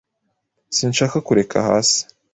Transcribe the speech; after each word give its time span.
Sinshaka 0.75 1.17
kureka 1.27 1.57
hasi. 1.67 1.99